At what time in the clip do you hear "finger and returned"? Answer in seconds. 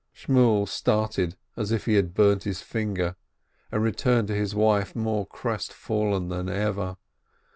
2.63-4.29